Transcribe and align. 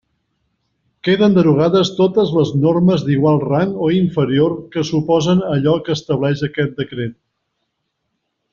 Queden 1.07 1.35
derogades 1.35 1.91
totes 1.99 2.31
les 2.37 2.53
normes 2.63 3.03
d'igual 3.09 3.37
rang 3.43 3.75
o 3.89 3.91
inferior 3.99 4.57
que 4.77 4.85
s'oposen 4.89 5.45
a 5.45 5.53
allò 5.59 5.77
que 5.89 5.95
estableix 6.01 6.43
aquest 6.49 6.75
decret. 6.83 7.17